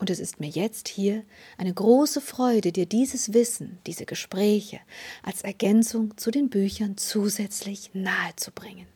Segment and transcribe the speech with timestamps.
[0.00, 1.22] Und es ist mir jetzt hier
[1.58, 4.80] eine große Freude, dir dieses Wissen, diese Gespräche
[5.22, 8.86] als Ergänzung zu den Büchern zusätzlich nahezubringen.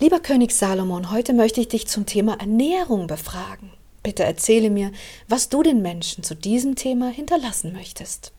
[0.00, 3.70] Lieber König Salomon, heute möchte ich dich zum Thema Ernährung befragen.
[4.02, 4.90] Bitte erzähle mir,
[5.28, 8.32] was du den Menschen zu diesem Thema hinterlassen möchtest.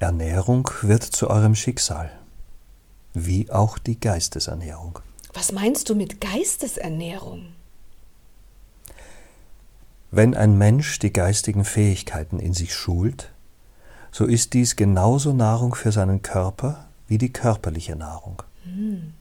[0.00, 2.10] Ernährung wird zu eurem Schicksal,
[3.14, 4.98] wie auch die Geistesernährung.
[5.34, 7.52] Was meinst du mit Geistesernährung?
[10.10, 13.30] Wenn ein Mensch die geistigen Fähigkeiten in sich schult,
[14.10, 18.42] so ist dies genauso Nahrung für seinen Körper wie die körperliche Nahrung.
[18.64, 19.12] Hm.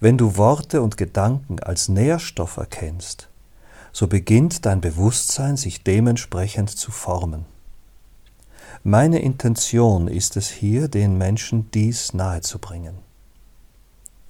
[0.00, 3.28] Wenn du Worte und Gedanken als Nährstoff erkennst,
[3.90, 7.46] so beginnt dein Bewusstsein sich dementsprechend zu formen.
[8.84, 12.96] Meine Intention ist es hier, den Menschen dies nahezubringen.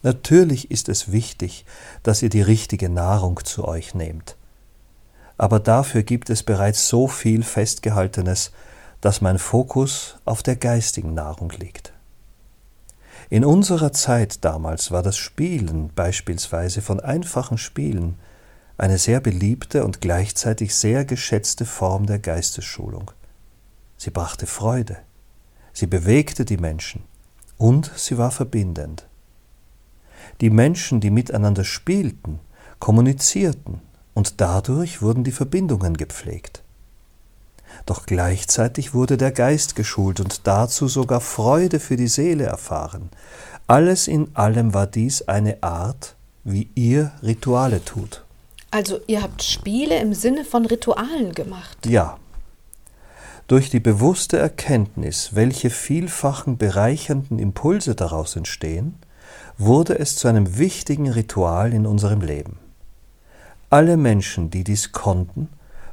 [0.03, 1.65] Natürlich ist es wichtig,
[2.03, 4.37] dass ihr die richtige Nahrung zu euch nehmt
[5.39, 8.53] aber dafür gibt es bereits so viel Festgehaltenes,
[9.01, 11.93] dass mein Fokus auf der geistigen Nahrung liegt.
[13.31, 18.17] In unserer Zeit damals war das Spielen beispielsweise von einfachen Spielen
[18.77, 23.11] eine sehr beliebte und gleichzeitig sehr geschätzte Form der Geistesschulung.
[23.97, 24.99] Sie brachte Freude,
[25.73, 27.05] sie bewegte die Menschen
[27.59, 29.07] und sie war verbindend.
[30.41, 32.41] Die Menschen, die miteinander spielten,
[32.81, 33.81] kommunizierten,
[34.15, 36.63] und dadurch wurden die Verbindungen gepflegt.
[37.87, 43.11] Doch gleichzeitig wurde der Geist geschult und dazu sogar Freude für die Seele erfahren.
[43.67, 46.15] Alles in allem war dies eine Art,
[46.45, 48.25] wie ihr Rituale tut.
[48.71, 51.87] Also ihr habt Spiele im Sinne von Ritualen gemacht.
[51.87, 52.19] Ja.
[53.49, 58.95] Durch die bewusste Erkenntnis, welche vielfachen bereichernden Impulse daraus entstehen,
[59.59, 62.59] wurde es zu einem wichtigen Ritual in unserem Leben.
[63.73, 65.49] Alle Menschen, die dies konnten,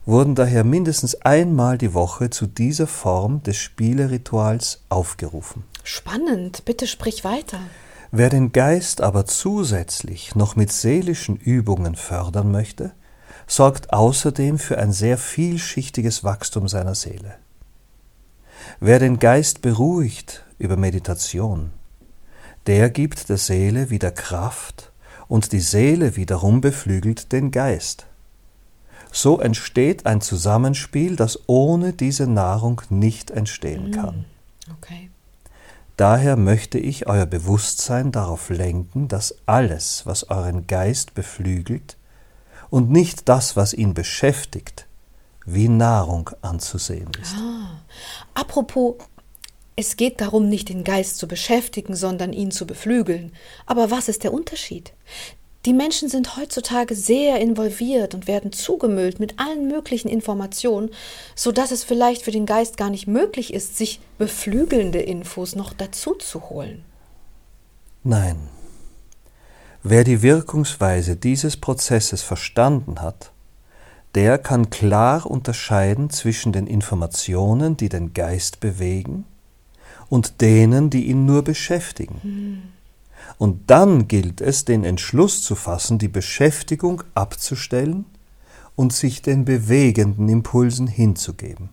[0.05, 5.63] wurden daher mindestens einmal die Woche zu dieser Form des Spielerituals aufgerufen.
[5.85, 7.57] Spannend, bitte sprich weiter.
[8.11, 12.91] Wer den Geist aber zusätzlich noch mit seelischen Übungen fördern möchte,
[13.47, 17.35] sorgt außerdem für ein sehr vielschichtiges Wachstum seiner Seele.
[18.81, 21.69] Wer den Geist beruhigt über Meditation,
[22.67, 24.88] der gibt der Seele wieder Kraft
[25.29, 28.07] und die Seele wiederum beflügelt den Geist.
[29.11, 34.25] So entsteht ein Zusammenspiel, das ohne diese Nahrung nicht entstehen mm, kann.
[34.77, 35.09] Okay.
[35.97, 41.97] Daher möchte ich euer Bewusstsein darauf lenken, dass alles, was euren Geist beflügelt,
[42.69, 44.85] und nicht das, was ihn beschäftigt,
[45.45, 47.33] wie Nahrung anzusehen ist.
[47.35, 47.81] Ah,
[48.35, 48.95] apropos
[49.79, 53.31] es geht darum, nicht den Geist zu beschäftigen, sondern ihn zu beflügeln.
[53.65, 54.91] Aber was ist der Unterschied?
[55.65, 60.89] Die Menschen sind heutzutage sehr involviert und werden zugemüllt mit allen möglichen Informationen,
[61.33, 65.71] so dass es vielleicht für den Geist gar nicht möglich ist, sich beflügelnde Infos noch
[65.71, 66.83] dazu zu holen.
[68.03, 68.49] Nein.
[69.81, 73.31] Wer die Wirkungsweise dieses Prozesses verstanden hat,
[74.13, 79.23] der kann klar unterscheiden zwischen den Informationen, die den Geist bewegen,
[80.09, 82.73] und denen, die ihn nur beschäftigen.
[83.37, 88.05] Und dann gilt es, den Entschluss zu fassen, die Beschäftigung abzustellen
[88.75, 91.69] und sich den bewegenden Impulsen hinzugeben.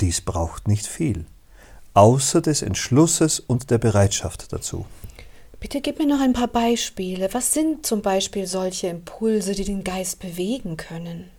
[0.00, 1.24] Dies braucht nicht viel,
[1.94, 4.86] außer des Entschlusses und der Bereitschaft dazu.
[5.60, 7.32] Bitte gib mir noch ein paar Beispiele.
[7.32, 11.30] Was sind zum Beispiel solche Impulse, die den Geist bewegen können?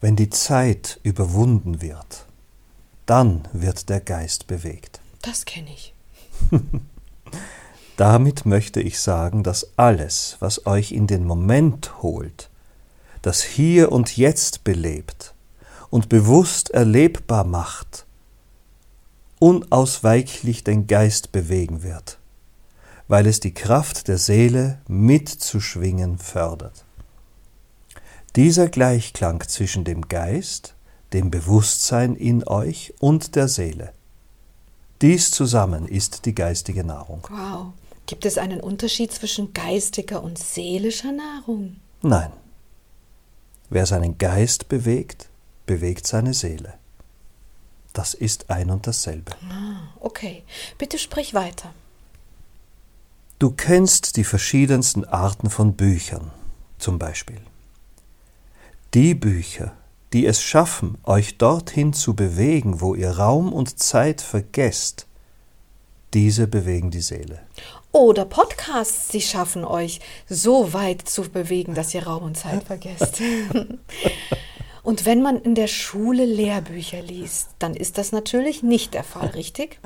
[0.00, 2.26] Wenn die Zeit überwunden wird,
[3.06, 5.00] dann wird der Geist bewegt.
[5.22, 5.94] Das kenne ich.
[7.96, 12.50] Damit möchte ich sagen, dass alles, was euch in den Moment holt,
[13.22, 15.34] das hier und jetzt belebt
[15.90, 18.04] und bewusst erlebbar macht,
[19.38, 22.18] unausweichlich den Geist bewegen wird,
[23.06, 26.84] weil es die Kraft der Seele mitzuschwingen fördert.
[28.36, 30.74] Dieser Gleichklang zwischen dem Geist
[31.14, 33.94] dem Bewusstsein in euch und der Seele.
[35.00, 37.26] Dies zusammen ist die geistige Nahrung.
[37.30, 37.72] Wow.
[38.06, 41.76] Gibt es einen Unterschied zwischen geistiger und seelischer Nahrung?
[42.02, 42.32] Nein.
[43.70, 45.28] Wer seinen Geist bewegt,
[45.66, 46.74] bewegt seine Seele.
[47.92, 49.32] Das ist ein und dasselbe.
[49.48, 50.42] Ah, okay.
[50.78, 51.72] Bitte sprich weiter.
[53.38, 56.30] Du kennst die verschiedensten Arten von Büchern,
[56.78, 57.40] zum Beispiel.
[58.94, 59.76] Die Bücher,
[60.14, 65.08] die es schaffen, euch dorthin zu bewegen, wo ihr Raum und Zeit vergesst,
[66.14, 67.40] diese bewegen die Seele.
[67.90, 73.20] Oder Podcasts, die schaffen euch so weit zu bewegen, dass ihr Raum und Zeit vergesst.
[74.84, 79.28] und wenn man in der Schule Lehrbücher liest, dann ist das natürlich nicht der Fall,
[79.30, 79.80] richtig?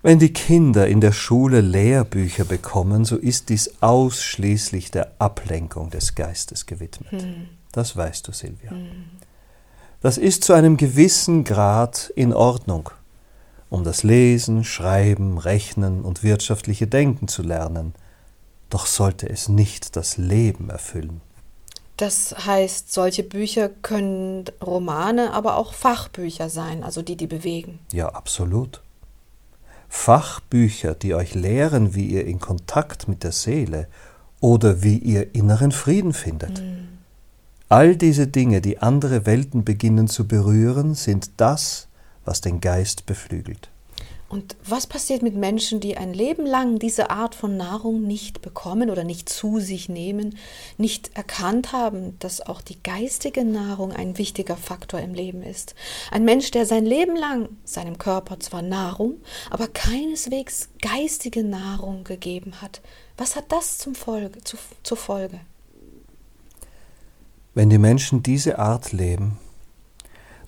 [0.00, 6.14] Wenn die Kinder in der Schule Lehrbücher bekommen, so ist dies ausschließlich der Ablenkung des
[6.14, 7.10] Geistes gewidmet.
[7.10, 7.59] Hm.
[7.72, 8.72] Das weißt du, Silvia.
[10.00, 12.90] Das ist zu einem gewissen Grad in Ordnung,
[13.68, 17.94] um das Lesen, Schreiben, Rechnen und wirtschaftliche Denken zu lernen.
[18.70, 21.20] Doch sollte es nicht das Leben erfüllen.
[21.96, 27.78] Das heißt, solche Bücher können Romane, aber auch Fachbücher sein, also die, die bewegen.
[27.92, 28.80] Ja, absolut.
[29.90, 33.86] Fachbücher, die euch lehren, wie ihr in Kontakt mit der Seele
[34.40, 36.62] oder wie ihr inneren Frieden findet.
[36.62, 36.99] Mhm.
[37.72, 41.86] All diese Dinge, die andere Welten beginnen zu berühren, sind das,
[42.24, 43.70] was den Geist beflügelt.
[44.28, 48.90] Und was passiert mit Menschen, die ein Leben lang diese Art von Nahrung nicht bekommen
[48.90, 50.36] oder nicht zu sich nehmen,
[50.78, 55.76] nicht erkannt haben, dass auch die geistige Nahrung ein wichtiger Faktor im Leben ist?
[56.10, 62.60] Ein Mensch, der sein Leben lang seinem Körper zwar Nahrung, aber keineswegs geistige Nahrung gegeben
[62.60, 62.80] hat.
[63.16, 65.38] Was hat das zum Folge, zu, zur Folge?
[67.54, 69.38] Wenn die Menschen diese Art leben,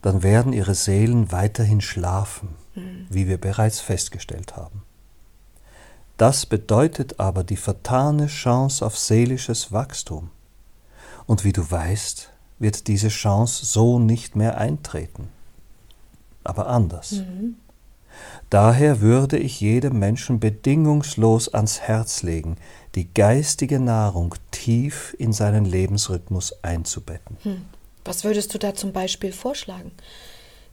[0.03, 4.83] dann werden ihre Seelen weiterhin schlafen wie wir bereits festgestellt haben.
[6.17, 10.31] Das bedeutet aber die vertane Chance auf seelisches Wachstum.
[11.27, 15.29] Und wie du weißt, wird diese Chance so nicht mehr eintreten.
[16.45, 17.13] Aber anders.
[17.13, 17.57] Mhm.
[18.51, 22.57] Daher würde ich jedem Menschen bedingungslos ans Herz legen,
[22.95, 27.37] die geistige Nahrung tief in seinen Lebensrhythmus einzubetten.
[27.43, 27.65] Hm.
[28.05, 29.93] Was würdest du da zum Beispiel vorschlagen?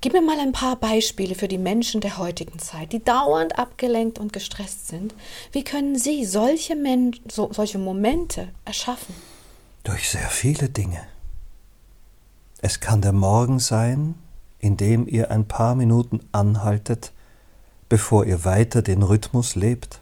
[0.01, 4.18] Gib mir mal ein paar Beispiele für die Menschen der heutigen Zeit, die dauernd abgelenkt
[4.18, 5.13] und gestresst sind.
[5.51, 9.13] Wie können sie solche, Men so, solche Momente erschaffen?
[9.84, 11.01] Durch sehr viele Dinge.
[12.62, 14.16] Es kann der Morgen sein,
[14.60, 17.12] in dem ihr ein paar Minuten anhaltet,
[17.89, 20.01] bevor ihr weiter den Rhythmus lebt.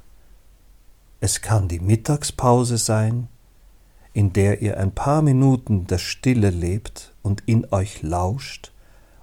[1.20, 3.28] Es kann die Mittagspause sein,
[4.14, 8.72] in der ihr ein paar Minuten der Stille lebt und in euch lauscht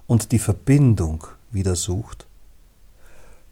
[0.07, 2.27] und die Verbindung wieder sucht.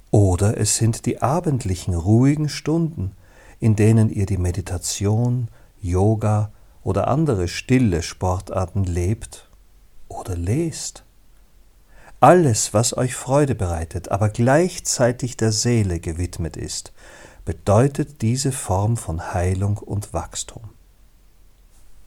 [0.10, 3.14] Oder es sind die abendlichen ruhigen Stunden,
[3.60, 5.48] in denen ihr die Meditation,
[5.82, 6.52] Yoga
[6.84, 9.50] oder andere stille Sportarten lebt
[10.08, 11.04] oder lest.
[12.24, 16.94] Alles, was euch Freude bereitet, aber gleichzeitig der Seele gewidmet ist,
[17.44, 20.70] bedeutet diese Form von Heilung und Wachstum.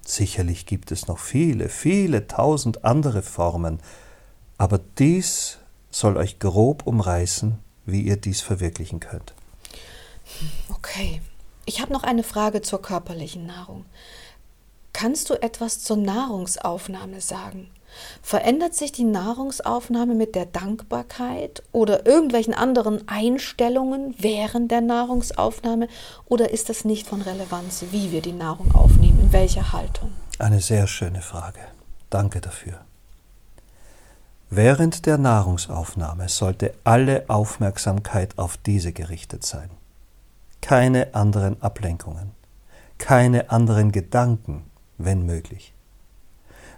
[0.00, 3.78] Sicherlich gibt es noch viele, viele tausend andere Formen,
[4.56, 5.58] aber dies
[5.90, 9.34] soll euch grob umreißen, wie ihr dies verwirklichen könnt.
[10.70, 11.20] Okay.
[11.66, 13.84] Ich habe noch eine Frage zur körperlichen Nahrung.
[14.94, 17.68] Kannst du etwas zur Nahrungsaufnahme sagen?
[18.22, 25.88] Verändert sich die Nahrungsaufnahme mit der Dankbarkeit oder irgendwelchen anderen Einstellungen während der Nahrungsaufnahme
[26.26, 30.12] oder ist das nicht von Relevanz, wie wir die Nahrung aufnehmen, in welcher Haltung?
[30.38, 31.60] Eine sehr schöne Frage.
[32.10, 32.80] Danke dafür.
[34.50, 39.70] Während der Nahrungsaufnahme sollte alle Aufmerksamkeit auf diese gerichtet sein.
[40.60, 42.30] Keine anderen Ablenkungen,
[42.98, 45.74] keine anderen Gedanken, wenn möglich.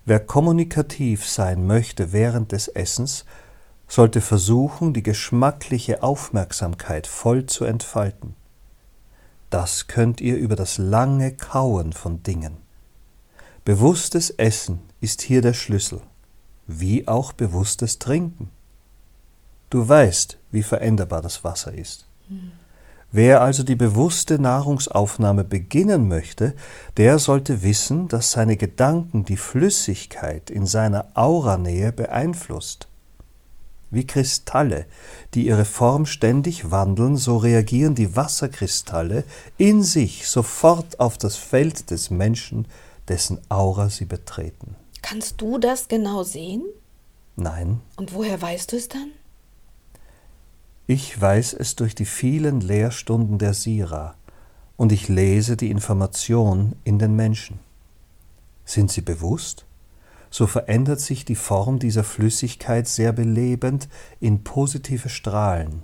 [0.08, 3.26] Wer kommunikativ sein möchte während des Essens,
[3.86, 8.34] sollte versuchen, die geschmackliche Aufmerksamkeit voll zu entfalten.
[9.50, 12.56] Das könnt ihr über das lange Kauen von Dingen.
[13.66, 16.00] Bewusstes Essen ist hier der Schlüssel
[16.66, 18.48] wie auch bewusstes Trinken.
[19.68, 22.06] Du weißt, wie veränderbar das Wasser ist.
[22.28, 22.52] Hm.
[23.10, 26.54] Wer also die bewusste Nahrungsaufnahme beginnen möchte,
[26.98, 32.86] der sollte wissen, dass seine Gedanken die Flüssigkeit in seiner Auranähe beeinflusst.
[33.90, 34.84] Wie Kristalle,
[35.32, 39.24] die ihre Form ständig wandeln, so reagieren die Wasserkristalle
[39.56, 42.68] in sich sofort auf das Feld des Menschen,
[43.08, 44.76] dessen Aura sie betreten.
[45.00, 46.64] Kannst du das genau sehen?
[47.36, 47.80] Nein.
[47.96, 49.12] Und woher weißt du es dann?
[50.88, 54.16] Ich weiß es durch die vielen Lehrstunden der Sira
[54.76, 57.61] und ich lese die Information in den Menschen.
[58.64, 59.64] Sind sie bewusst?
[60.30, 63.88] so verändert sich die Form dieser Flüssigkeit sehr belebend
[64.21, 65.83] in positive Strahlen.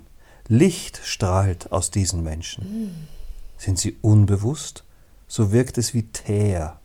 [0.49, 3.09] Licht strahlt aus diesen Menschen.
[3.57, 4.85] Sind sie unbewusst,
[5.27, 6.79] so wirkt es wie Teer,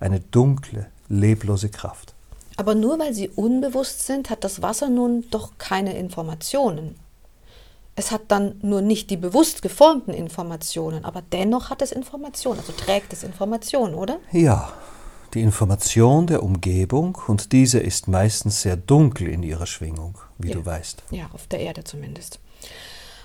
[0.00, 2.14] eine dunkle, leblose Kraft.
[2.56, 6.94] Aber nur weil sie unbewusst sind, hat das Wasser nun doch keine Informationen.
[7.96, 12.72] Es hat dann nur nicht die bewusst geformten Informationen, aber dennoch hat es Informationen, also
[12.72, 14.18] trägt es Informationen, oder?
[14.32, 14.72] Ja,
[15.34, 20.54] die Information der Umgebung und diese ist meistens sehr dunkel in ihrer Schwingung, wie ja.
[20.54, 21.02] du weißt.
[21.10, 22.40] Ja, auf der Erde zumindest.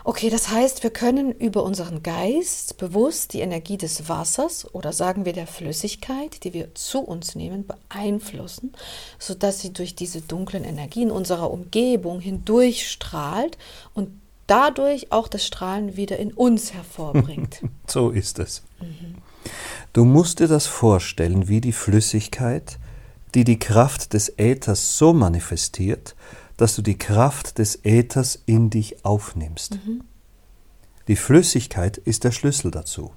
[0.03, 5.25] Okay, das heißt, wir können über unseren Geist bewusst die Energie des Wassers oder sagen
[5.25, 8.73] wir der Flüssigkeit, die wir zu uns nehmen, beeinflussen,
[9.19, 13.57] sodass sie durch diese dunklen Energien unserer Umgebung hindurchstrahlt
[13.93, 14.09] und
[14.49, 17.61] dadurch auch das Strahlen wieder in uns hervorbringt.
[17.87, 18.63] so ist es.
[18.81, 19.15] Mhm.
[19.93, 22.79] Du musst dir das vorstellen wie die Flüssigkeit,
[23.35, 26.15] die die Kraft des Äthers so manifestiert,
[26.57, 29.75] dass du die Kraft des Äthers in dich aufnimmst.
[29.75, 30.01] Mhm.
[31.07, 33.13] Die Flüssigkeit ist der Schlüssel dazu.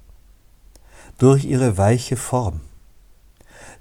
[1.17, 2.61] Durch ihre weiche Form.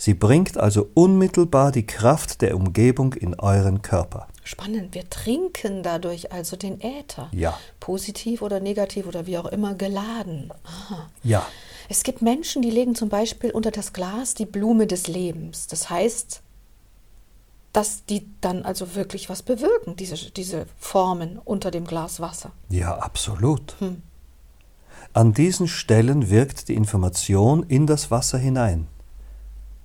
[0.02, 4.26] Sie bringt also unmittelbar die Kraft der Umgebung in euren Körper.
[4.42, 7.28] Spannend, wir trinken dadurch also den Äther.
[7.30, 7.56] Ja.
[7.78, 10.52] Positiv oder negativ oder wie auch immer geladen.
[10.64, 11.08] Aha.
[11.22, 11.46] Ja.
[11.88, 15.68] Es gibt Menschen, die legen zum Beispiel unter das Glas die Blume des Lebens.
[15.68, 16.42] Das heißt,
[17.72, 22.50] dass die dann also wirklich was bewirken, diese, diese Formen unter dem Glas Wasser.
[22.70, 23.76] Ja, absolut.
[23.78, 24.02] Hm.
[25.12, 28.88] An diesen Stellen wirkt die Information in das Wasser hinein.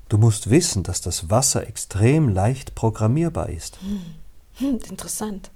[0.10, 3.80] Du musst wissen, dass das Wasser extrem leicht programmierbar ist.
[3.82, 4.02] Hm.
[4.60, 5.52] Hm, interessant.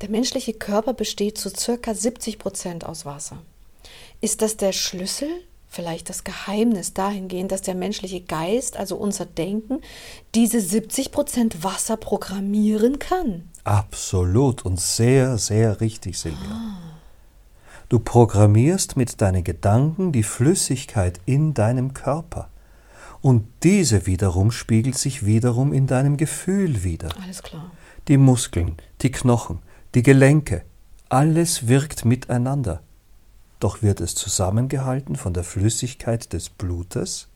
[0.00, 3.38] Der menschliche Körper besteht zu circa 70 Prozent aus Wasser.
[4.20, 5.28] Ist das der Schlüssel
[5.68, 9.80] vielleicht das Geheimnis dahingehend, dass der menschliche Geist, also unser Denken,
[10.34, 13.48] diese 70 Prozent Wasser programmieren kann.
[13.64, 16.50] Absolut und sehr, sehr richtig, Silvia.
[16.50, 16.78] Ah.
[17.88, 22.48] Du programmierst mit deinen Gedanken die Flüssigkeit in deinem Körper.
[23.20, 27.08] Und diese wiederum spiegelt sich wiederum in deinem Gefühl wieder.
[27.22, 27.70] Alles klar.
[28.08, 29.60] Die Muskeln, die Knochen,
[29.94, 30.64] die Gelenke,
[31.08, 32.82] alles wirkt miteinander
[33.60, 37.28] doch wird es zusammengehalten von der Flüssigkeit des Blutes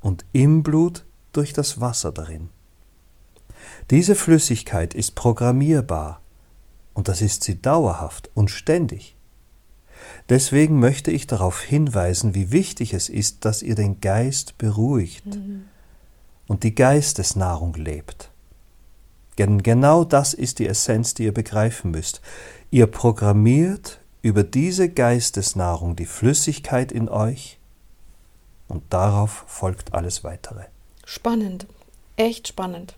[0.00, 2.50] und im Blut durch das Wasser darin.
[3.90, 6.20] Diese Flüssigkeit ist programmierbar
[6.94, 9.16] und das ist sie dauerhaft und ständig.
[10.28, 15.64] Deswegen möchte ich darauf hinweisen, wie wichtig es ist, dass ihr den Geist beruhigt mhm.
[16.46, 18.30] und die Geistesnahrung lebt.
[19.38, 22.20] Denn genau das ist die Essenz, die ihr begreifen müsst.
[22.70, 27.58] Ihr programmiert über diese Geistesnahrung die Flüssigkeit in euch
[28.68, 30.64] und darauf folgt alles weitere.
[31.04, 31.66] Spannend,
[32.16, 32.96] echt spannend.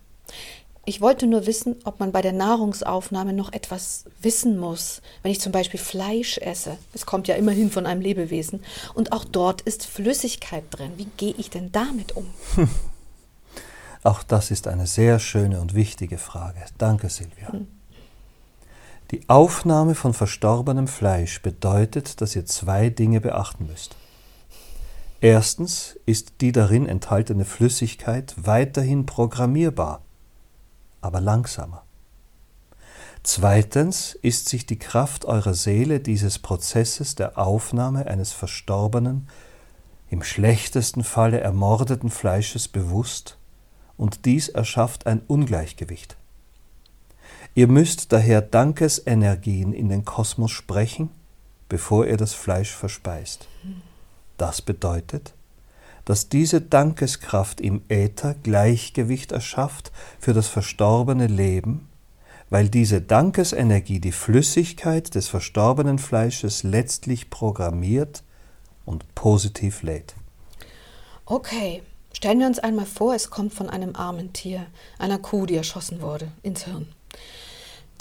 [0.85, 5.01] Ich wollte nur wissen, ob man bei der Nahrungsaufnahme noch etwas wissen muss.
[5.21, 8.61] Wenn ich zum Beispiel Fleisch esse, es kommt ja immerhin von einem Lebewesen,
[8.93, 10.91] und auch dort ist Flüssigkeit drin.
[10.97, 12.27] Wie gehe ich denn damit um?
[14.03, 16.59] Auch das ist eine sehr schöne und wichtige Frage.
[16.77, 17.53] Danke, Silvia.
[17.53, 17.67] Hm.
[19.11, 23.95] Die Aufnahme von verstorbenem Fleisch bedeutet, dass ihr zwei Dinge beachten müsst.
[25.21, 30.01] Erstens ist die darin enthaltene Flüssigkeit weiterhin programmierbar,
[31.03, 31.83] aber langsamer.
[33.23, 39.27] Zweitens ist sich die Kraft eurer Seele dieses Prozesses der Aufnahme eines verstorbenen,
[40.09, 43.37] im schlechtesten Falle ermordeten Fleisches bewusst,
[43.97, 46.17] und dies erschafft ein Ungleichgewicht.
[47.55, 51.09] Ihr müsst daher Dankesenergien in den Kosmos sprechen,
[51.69, 53.47] bevor ihr das Fleisch verspeist.
[54.37, 55.33] Das bedeutet,
[56.05, 61.87] dass diese Dankeskraft im Äther Gleichgewicht erschafft für das verstorbene Leben,
[62.49, 68.23] weil diese Dankesenergie die Flüssigkeit des verstorbenen Fleisches letztlich programmiert
[68.85, 70.13] und positiv lädt.
[71.25, 71.81] Okay,
[72.11, 74.65] stellen wir uns einmal vor, es kommt von einem armen Tier,
[74.99, 76.87] einer Kuh, die erschossen wurde, ins Hirn.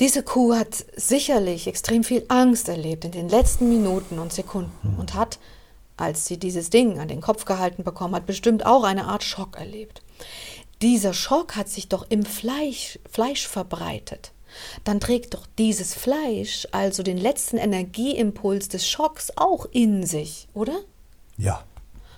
[0.00, 5.14] Diese Kuh hat sicherlich extrem viel Angst erlebt in den letzten Minuten und Sekunden und
[5.14, 5.38] hat,
[5.96, 9.56] als sie dieses Ding an den Kopf gehalten bekommen hat, bestimmt auch eine Art Schock
[9.58, 10.02] erlebt.
[10.80, 14.32] Dieser Schock hat sich doch im Fleisch, Fleisch verbreitet.
[14.84, 20.80] Dann trägt doch dieses Fleisch also den letzten Energieimpuls des Schocks auch in sich, oder?
[21.38, 21.64] Ja,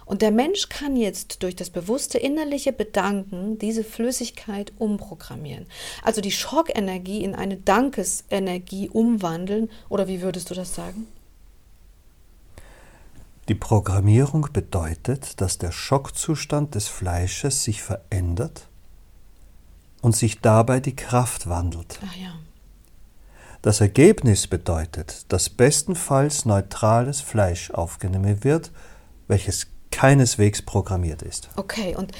[0.07, 5.67] und der Mensch kann jetzt durch das bewusste innerliche Bedanken diese Flüssigkeit umprogrammieren.
[6.03, 9.71] Also die Schockenergie in eine Dankesenergie umwandeln.
[9.89, 11.07] Oder wie würdest du das sagen?
[13.49, 18.69] Die Programmierung bedeutet, dass der Schockzustand des Fleisches sich verändert
[20.01, 21.99] und sich dabei die Kraft wandelt.
[22.07, 22.35] Ach ja.
[23.61, 28.71] Das Ergebnis bedeutet, dass bestenfalls neutrales Fleisch aufgenommen wird,
[29.27, 31.49] welches keineswegs programmiert ist.
[31.57, 32.13] Okay, und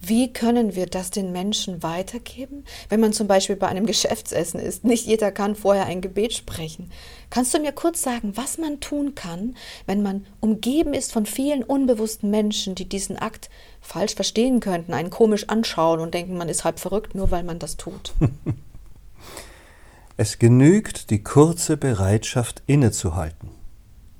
[0.00, 2.64] wie können wir das den Menschen weitergeben?
[2.88, 6.90] Wenn man zum Beispiel bei einem Geschäftsessen ist, nicht jeder kann vorher ein Gebet sprechen.
[7.30, 11.62] Kannst du mir kurz sagen, was man tun kann, wenn man umgeben ist von vielen
[11.62, 13.50] unbewussten Menschen, die diesen Akt
[13.80, 17.58] falsch verstehen könnten, einen komisch anschauen und denken, man ist halb verrückt, nur weil man
[17.58, 18.14] das tut?
[20.16, 23.50] es genügt die kurze Bereitschaft innezuhalten,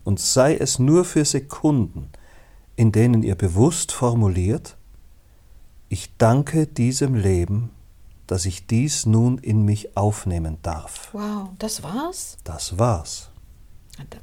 [0.06, 2.10] und sei es nur für Sekunden,
[2.76, 4.76] in denen ihr bewusst formuliert,
[5.88, 7.70] ich danke diesem Leben,
[8.26, 11.10] dass ich dies nun in mich aufnehmen darf.
[11.12, 12.38] Wow, das war's?
[12.44, 13.30] Das war's.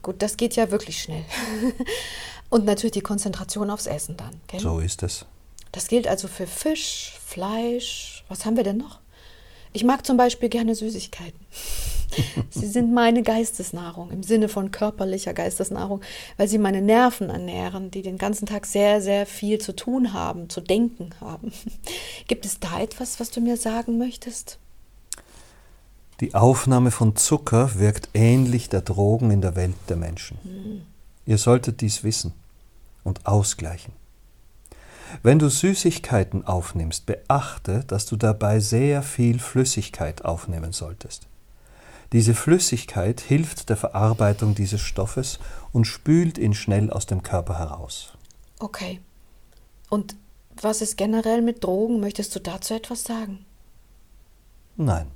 [0.02, 1.24] Gut, das geht ja wirklich schnell.
[2.50, 4.40] Und natürlich die Konzentration aufs Essen dann.
[4.48, 4.60] Gell?
[4.60, 5.26] So ist es.
[5.72, 8.24] Das gilt also für Fisch, Fleisch.
[8.28, 9.00] Was haben wir denn noch?
[9.72, 11.40] Ich mag zum Beispiel gerne Süßigkeiten.
[12.50, 16.02] Sie sind meine Geistesnahrung im Sinne von körperlicher Geistesnahrung,
[16.38, 20.50] weil sie meine Nerven ernähren, die den ganzen Tag sehr, sehr viel zu tun haben,
[20.50, 21.52] zu denken haben.
[22.28, 24.60] Gibt es da etwas, was du mir sagen möchtest?
[26.20, 30.38] Die Aufnahme von Zucker wirkt ähnlich der Drogen in der Welt der Menschen.
[30.44, 30.82] Hm.
[31.26, 32.34] Ihr solltet dies wissen
[33.04, 33.94] und ausgleichen.
[35.22, 41.28] Wenn du Süßigkeiten aufnimmst, beachte, dass du dabei sehr viel Flüssigkeit aufnehmen solltest.
[42.14, 45.40] Diese Flüssigkeit hilft der Verarbeitung dieses Stoffes
[45.72, 48.14] und spült ihn schnell aus dem Körper heraus.
[48.60, 49.02] Okay.
[49.90, 50.16] Und
[50.62, 52.00] was ist generell mit Drogen?
[52.00, 53.46] Möchtest du dazu etwas sagen?
[54.76, 55.08] Nein.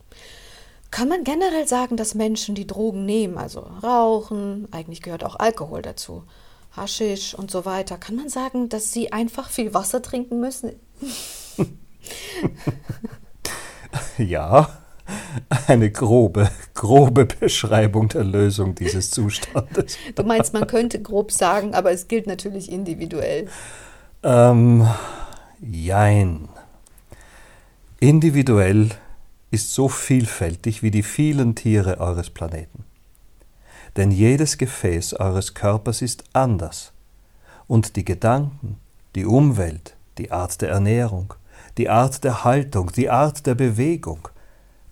[0.89, 5.83] Kann man generell sagen, dass Menschen, die Drogen nehmen, also rauchen, eigentlich gehört auch Alkohol
[5.83, 6.23] dazu,
[6.71, 10.71] Haschisch und so weiter, kann man sagen, dass sie einfach viel Wasser trinken müssen?
[14.17, 14.79] ja,
[15.67, 19.97] eine grobe, grobe Beschreibung der Lösung dieses Zustandes.
[20.15, 23.47] Du meinst, man könnte grob sagen, aber es gilt natürlich individuell.
[24.23, 24.87] Ähm,
[25.59, 26.49] jein.
[27.99, 28.89] Individuell
[29.51, 32.83] ist so vielfältig wie die vielen Tiere eures Planeten.
[33.95, 36.93] Denn jedes Gefäß eures Körpers ist anders.
[37.65, 38.77] Und die Gedanken,
[39.15, 41.33] die Umwelt, die Art der Ernährung,
[41.77, 44.29] die Art der Haltung, die Art der Bewegung,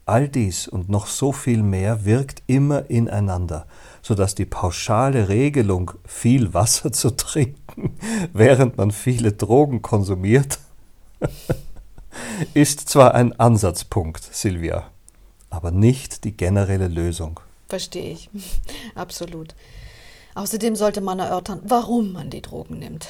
[0.05, 3.65] all dies und noch so viel mehr wirkt immer ineinander,
[4.01, 7.97] so dass die pauschale Regelung, viel Wasser zu trinken,
[8.33, 10.59] während man viele Drogen konsumiert,
[12.53, 14.89] ist zwar ein Ansatzpunkt, Silvia,
[15.49, 17.39] aber nicht die generelle Lösung.
[17.67, 18.29] Verstehe ich.
[18.95, 19.55] Absolut.
[20.35, 23.07] Außerdem sollte man erörtern, warum man die Drogen nimmt.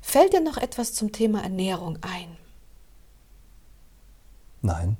[0.00, 2.36] Fällt dir noch etwas zum Thema Ernährung ein?
[4.62, 4.96] Nein.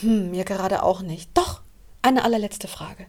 [0.00, 1.30] Hm, mir gerade auch nicht.
[1.34, 1.60] Doch,
[2.02, 3.06] eine allerletzte Frage.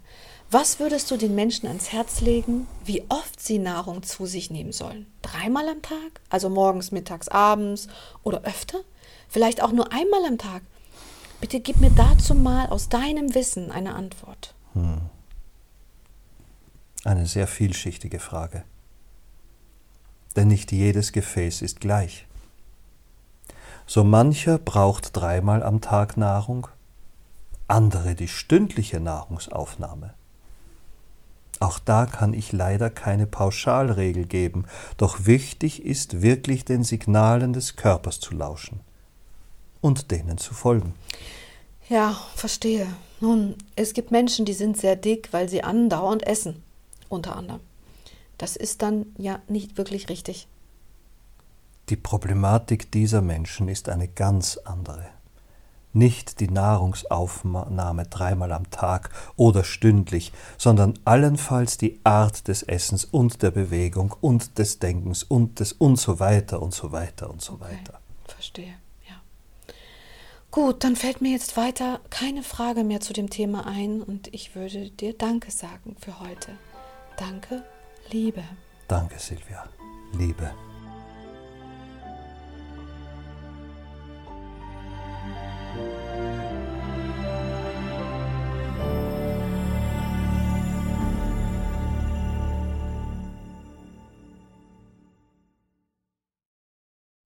[0.51, 4.71] Was würdest du den Menschen ans Herz legen, wie oft sie Nahrung zu sich nehmen
[4.71, 5.05] sollen?
[5.21, 6.21] Dreimal am Tag?
[6.29, 7.87] Also morgens, mittags, abends
[8.23, 8.79] oder öfter?
[9.27, 10.63] Vielleicht auch nur einmal am Tag?
[11.39, 14.55] Bitte gib mir dazu mal aus deinem Wissen eine Antwort.
[14.73, 15.01] Hm.
[17.03, 18.63] Eine sehr vielschichtige Frage.
[20.35, 22.25] Denn nicht jedes Gefäß ist gleich.
[23.85, 26.67] So mancher braucht dreimal am Tag Nahrung,
[27.69, 30.13] andere die stündliche Nahrungsaufnahme.
[31.59, 34.65] Auch da kann ich leider keine Pauschalregel geben,
[34.97, 38.79] doch wichtig ist wirklich den Signalen des Körpers zu lauschen
[39.81, 40.93] und denen zu folgen.
[41.89, 42.87] Ja, verstehe.
[43.19, 46.63] Nun, es gibt Menschen, die sind sehr dick, weil sie andauernd essen,
[47.09, 47.59] unter anderem.
[48.37, 50.47] Das ist dann ja nicht wirklich richtig.
[51.89, 55.07] Die Problematik dieser Menschen ist eine ganz andere.
[55.93, 63.41] Nicht die Nahrungsaufnahme dreimal am Tag oder stündlich, sondern allenfalls die Art des Essens und
[63.41, 67.53] der Bewegung und des Denkens und des und so weiter und so weiter und so
[67.53, 67.63] okay.
[67.63, 67.99] weiter.
[68.27, 68.75] Verstehe.
[70.51, 74.55] Gut, dann fällt mir jetzt weiter keine Frage mehr zu dem Thema ein und ich
[74.55, 76.53] würde dir Danke sagen für heute.
[77.17, 77.63] Danke,
[78.09, 78.43] Liebe.
[78.87, 79.65] Danke, Silvia.
[80.13, 80.51] Liebe.